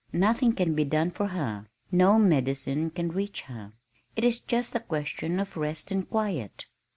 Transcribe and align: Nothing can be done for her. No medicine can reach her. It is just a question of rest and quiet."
Nothing 0.13 0.53
can 0.53 0.73
be 0.73 0.83
done 0.83 1.11
for 1.11 1.27
her. 1.27 1.67
No 1.91 2.17
medicine 2.17 2.89
can 2.89 3.09
reach 3.09 3.43
her. 3.43 3.73
It 4.15 4.23
is 4.23 4.39
just 4.39 4.73
a 4.73 4.79
question 4.79 5.39
of 5.39 5.55
rest 5.55 5.91
and 5.91 6.09
quiet." 6.09 6.65